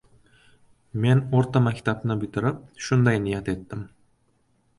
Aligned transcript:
Men 1.03 1.21
o‘rta 1.39 1.61
maktabni 1.65 2.17
bitirib, 2.25 2.65
shunday 2.87 3.21
niyat 3.27 3.53
etdim: 3.55 3.87